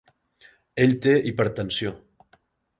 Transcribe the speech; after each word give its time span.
Ell 0.85 0.97
té 1.07 1.15
hipertensió. 1.33 1.95